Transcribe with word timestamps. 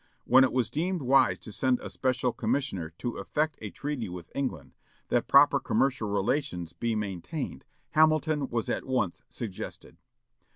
When 0.25 0.43
it 0.43 0.51
was 0.51 0.71
deemed 0.71 1.03
wise 1.03 1.37
to 1.41 1.51
send 1.51 1.79
a 1.79 1.87
special 1.87 2.33
commissioner 2.33 2.89
to 2.97 3.17
effect 3.17 3.59
a 3.61 3.69
treaty 3.69 4.09
with 4.09 4.31
England, 4.33 4.73
that 5.09 5.27
proper 5.27 5.59
commercial 5.59 6.09
relations 6.09 6.73
be 6.73 6.95
maintained, 6.95 7.65
Hamilton 7.91 8.47
was 8.47 8.67
at 8.67 8.87
once 8.87 9.21
suggested. 9.29 9.97